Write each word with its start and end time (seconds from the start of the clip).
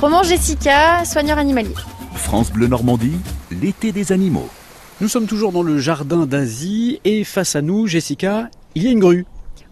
Roman 0.00 0.22
Jessica, 0.22 1.04
soigneur 1.04 1.36
animalier. 1.36 1.74
France 2.14 2.50
Bleu 2.50 2.68
Normandie, 2.68 3.18
l'été 3.50 3.92
des 3.92 4.12
animaux. 4.12 4.48
Nous 5.02 5.08
sommes 5.08 5.26
toujours 5.26 5.52
dans 5.52 5.62
le 5.62 5.78
jardin 5.78 6.24
d'Asie 6.24 7.00
et 7.04 7.22
face 7.22 7.54
à 7.54 7.60
nous, 7.60 7.86
Jessica, 7.86 8.48
il 8.74 8.84
y 8.84 8.88
a 8.88 8.92
une 8.92 9.00
grue. 9.00 9.26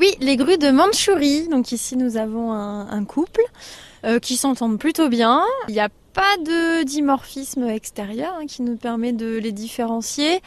Oui, 0.00 0.14
les 0.20 0.36
grues 0.36 0.56
de 0.56 0.70
Mandchourie. 0.70 1.48
Donc 1.48 1.72
ici, 1.72 1.98
nous 1.98 2.16
avons 2.16 2.54
un, 2.54 3.04
couple 3.04 3.42
euh, 4.06 4.18
qui 4.18 4.38
s'entendent 4.38 4.78
plutôt 4.78 5.10
bien. 5.10 5.42
Il 5.68 5.74
n'y 5.74 5.80
a 5.80 5.90
pas 6.14 6.38
de 6.38 6.84
dimorphisme 6.84 7.68
extérieur 7.68 8.32
hein, 8.40 8.46
qui 8.46 8.62
nous 8.62 8.76
permet 8.76 9.12
de 9.12 9.36
les 9.36 9.52
différencier, 9.52 10.40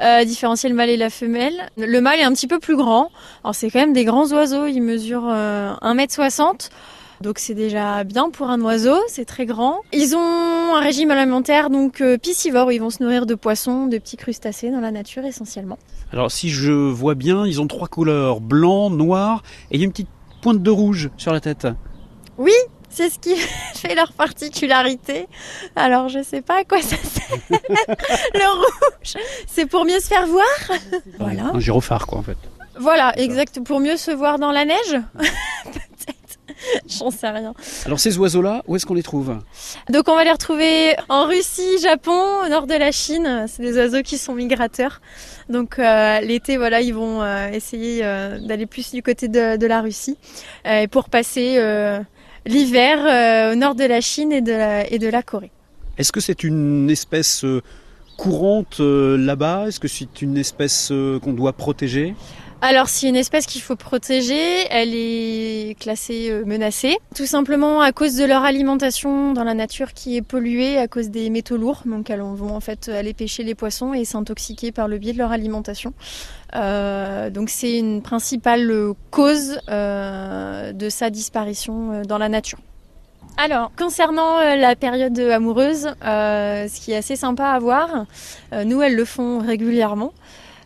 euh, 0.00 0.24
différencier 0.24 0.70
le 0.70 0.74
mâle 0.74 0.88
et 0.88 0.96
la 0.96 1.10
femelle. 1.10 1.68
Le 1.76 2.00
mâle 2.00 2.18
est 2.20 2.24
un 2.24 2.32
petit 2.32 2.46
peu 2.46 2.60
plus 2.60 2.76
grand. 2.76 3.10
Alors 3.44 3.54
c'est 3.54 3.68
quand 3.68 3.80
même 3.80 3.92
des 3.92 4.06
grands 4.06 4.32
oiseaux, 4.32 4.64
il 4.64 4.80
mesure 4.80 5.24
1m60. 5.24 6.70
Donc 7.20 7.38
c'est 7.38 7.54
déjà 7.54 8.04
bien 8.04 8.30
pour 8.30 8.48
un 8.48 8.60
oiseau, 8.60 8.96
c'est 9.08 9.24
très 9.24 9.46
grand. 9.46 9.80
Ils 9.92 10.14
ont 10.14 10.74
un 10.76 10.80
régime 10.80 11.10
alimentaire 11.10 11.68
donc 11.68 12.00
euh, 12.00 12.16
piscivore, 12.16 12.68
où 12.68 12.70
ils 12.70 12.80
vont 12.80 12.90
se 12.90 13.02
nourrir 13.02 13.26
de 13.26 13.34
poissons, 13.34 13.86
de 13.86 13.98
petits 13.98 14.16
crustacés 14.16 14.70
dans 14.70 14.80
la 14.80 14.90
nature 14.90 15.24
essentiellement. 15.24 15.78
Alors 16.12 16.30
si 16.30 16.50
je 16.50 16.72
vois 16.72 17.14
bien, 17.14 17.46
ils 17.46 17.60
ont 17.60 17.66
trois 17.66 17.88
couleurs, 17.88 18.40
blanc, 18.40 18.90
noir, 18.90 19.42
et 19.70 19.76
il 19.76 19.80
y 19.80 19.82
a 19.82 19.86
une 19.86 19.92
petite 19.92 20.08
pointe 20.42 20.62
de 20.62 20.70
rouge 20.70 21.10
sur 21.16 21.32
la 21.32 21.40
tête. 21.40 21.66
Oui, 22.36 22.52
c'est 22.88 23.10
ce 23.10 23.18
qui 23.18 23.34
fait 23.74 23.96
leur 23.96 24.12
particularité. 24.12 25.26
Alors 25.74 26.08
je 26.08 26.22
sais 26.22 26.40
pas 26.40 26.60
à 26.60 26.64
quoi 26.64 26.80
ça 26.82 26.96
sert. 26.96 27.36
le 27.50 28.56
rouge, 28.58 29.16
c'est 29.48 29.66
pour 29.66 29.84
mieux 29.84 29.98
se 29.98 30.06
faire 30.06 30.26
voir. 30.26 30.78
Voilà. 31.18 31.50
Un 31.54 31.58
gyrophare 31.58 32.06
quoi 32.06 32.18
en 32.18 32.22
fait. 32.22 32.38
Voilà, 32.78 33.12
exact. 33.18 33.60
Pour 33.64 33.80
mieux 33.80 33.96
se 33.96 34.12
voir 34.12 34.38
dans 34.38 34.52
la 34.52 34.64
neige. 34.64 35.00
J'en 36.88 37.10
sais 37.10 37.28
rien. 37.28 37.54
Alors 37.86 38.00
ces 38.00 38.18
oiseaux-là, 38.18 38.62
où 38.66 38.76
est-ce 38.76 38.86
qu'on 38.86 38.94
les 38.94 39.02
trouve? 39.02 39.36
Donc 39.90 40.08
on 40.08 40.14
va 40.14 40.24
les 40.24 40.32
retrouver 40.32 40.94
en 41.08 41.26
Russie, 41.26 41.78
Japon, 41.82 42.20
au 42.44 42.48
nord 42.48 42.66
de 42.66 42.74
la 42.74 42.92
Chine. 42.92 43.46
C'est 43.48 43.62
des 43.62 43.76
oiseaux 43.76 44.02
qui 44.02 44.18
sont 44.18 44.34
migrateurs. 44.34 45.00
Donc 45.48 45.78
euh, 45.78 46.20
l'été, 46.20 46.56
voilà, 46.56 46.80
ils 46.80 46.94
vont 46.94 47.22
euh, 47.22 47.48
essayer 47.48 48.00
euh, 48.04 48.38
d'aller 48.38 48.66
plus 48.66 48.92
du 48.92 49.02
côté 49.02 49.28
de, 49.28 49.66
la 49.66 49.82
Russie 49.82 50.16
pour 50.90 51.10
passer 51.10 51.58
l'hiver 52.46 53.52
au 53.52 53.54
nord 53.54 53.74
de 53.74 53.84
la 53.84 54.00
Chine 54.00 54.32
et 54.32 54.40
de 54.40 54.52
la, 54.52 54.90
et 54.90 54.98
de 54.98 55.08
la 55.08 55.22
Corée. 55.22 55.50
Est-ce 55.98 56.12
que 56.12 56.20
c'est 56.20 56.42
une 56.42 56.88
espèce 56.88 57.44
courante 58.16 58.80
là-bas? 58.80 59.66
Est-ce 59.68 59.80
que 59.80 59.88
c'est 59.88 60.22
une 60.22 60.38
espèce 60.38 60.88
qu'on 61.22 61.32
doit 61.32 61.52
protéger? 61.52 62.14
Alors, 62.60 62.88
c'est 62.88 63.08
une 63.08 63.14
espèce 63.14 63.46
qu'il 63.46 63.62
faut 63.62 63.76
protéger. 63.76 64.66
Elle 64.70 64.92
est 64.92 65.78
classée 65.78 66.28
euh, 66.30 66.44
menacée, 66.44 66.98
tout 67.14 67.26
simplement 67.26 67.80
à 67.80 67.92
cause 67.92 68.16
de 68.16 68.24
leur 68.24 68.42
alimentation 68.42 69.32
dans 69.32 69.44
la 69.44 69.54
nature 69.54 69.92
qui 69.92 70.16
est 70.16 70.22
polluée 70.22 70.76
à 70.76 70.88
cause 70.88 71.08
des 71.10 71.30
métaux 71.30 71.56
lourds. 71.56 71.82
Donc, 71.86 72.10
elles 72.10 72.20
vont 72.20 72.56
en 72.56 72.58
fait 72.58 72.88
aller 72.88 73.14
pêcher 73.14 73.44
les 73.44 73.54
poissons 73.54 73.94
et 73.94 74.04
s'intoxiquer 74.04 74.72
par 74.72 74.88
le 74.88 74.98
biais 74.98 75.12
de 75.12 75.18
leur 75.18 75.30
alimentation. 75.30 75.92
Euh, 76.56 77.30
donc, 77.30 77.48
c'est 77.48 77.78
une 77.78 78.02
principale 78.02 78.72
cause 79.12 79.60
euh, 79.68 80.72
de 80.72 80.88
sa 80.88 81.10
disparition 81.10 82.02
dans 82.02 82.18
la 82.18 82.28
nature. 82.28 82.58
Alors, 83.36 83.70
concernant 83.78 84.40
la 84.40 84.74
période 84.74 85.16
amoureuse, 85.16 85.94
ce 86.02 86.80
qui 86.80 86.90
est 86.90 86.96
assez 86.96 87.14
sympa 87.14 87.50
à 87.50 87.58
voir, 87.60 88.06
nous, 88.64 88.82
elles 88.82 88.96
le 88.96 89.04
font 89.04 89.38
régulièrement. 89.38 90.12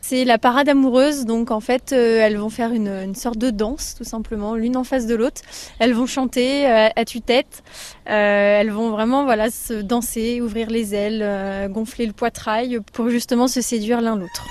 C'est 0.05 0.25
la 0.25 0.37
parade 0.37 0.69
amoureuse, 0.69 1.27
donc 1.27 1.53
en 1.53 1.61
fait, 1.61 1.93
euh, 1.93 2.19
elles 2.21 2.37
vont 2.37 2.51
faire 2.51 2.73
une, 2.73 3.15
sorte 3.15 3.39
de 3.39 3.51
danse, 3.51 3.95
tout 3.97 4.03
simplement, 4.03 4.57
l'une 4.57 4.77
en 4.77 4.83
face 4.83 5.07
de 5.07 5.15
l'autre. 5.15 5.43
Elles 5.79 5.95
vont 5.95 6.07
chanter 6.07 6.69
euh, 6.69 6.89
à 6.95 7.05
tue-tête. 7.05 7.63
Euh, 8.09 8.61
elles 8.61 8.73
vont 8.73 8.91
vraiment, 8.91 9.23
voilà, 9.23 9.49
se 9.49 9.75
danser, 9.75 10.41
ouvrir 10.41 10.71
les 10.71 10.97
ailes, 10.97 11.71
gonfler 11.71 12.07
le 12.07 12.13
poitrail 12.13 12.81
pour 12.93 13.11
justement 13.11 13.47
se 13.47 13.61
séduire 13.61 14.01
l'un 14.01 14.17
l'autre. 14.17 14.45